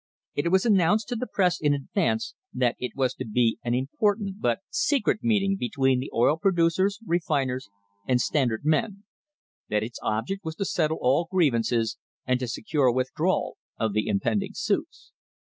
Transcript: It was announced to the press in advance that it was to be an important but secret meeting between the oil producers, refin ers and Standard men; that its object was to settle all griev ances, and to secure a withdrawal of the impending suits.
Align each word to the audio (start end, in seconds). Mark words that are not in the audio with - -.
It 0.33 0.51
was 0.51 0.65
announced 0.65 1.09
to 1.09 1.15
the 1.15 1.27
press 1.27 1.61
in 1.61 1.75
advance 1.75 2.33
that 2.55 2.75
it 2.79 2.93
was 2.95 3.13
to 3.13 3.23
be 3.23 3.59
an 3.63 3.75
important 3.75 4.37
but 4.41 4.61
secret 4.71 5.19
meeting 5.21 5.57
between 5.59 5.99
the 5.99 6.09
oil 6.11 6.37
producers, 6.37 6.97
refin 7.07 7.51
ers 7.51 7.69
and 8.07 8.19
Standard 8.19 8.65
men; 8.65 9.03
that 9.69 9.83
its 9.83 9.99
object 10.01 10.43
was 10.43 10.55
to 10.55 10.65
settle 10.65 10.97
all 10.99 11.27
griev 11.31 11.53
ances, 11.53 11.97
and 12.25 12.39
to 12.39 12.47
secure 12.47 12.87
a 12.87 12.91
withdrawal 12.93 13.57
of 13.77 13.93
the 13.93 14.07
impending 14.07 14.55
suits. 14.55 15.11